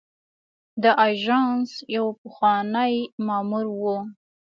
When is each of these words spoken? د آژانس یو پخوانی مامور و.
د 0.83 0.85
آژانس 1.07 1.69
یو 1.95 2.05
پخوانی 2.21 2.93
مامور 3.27 3.65
و. 3.79 3.81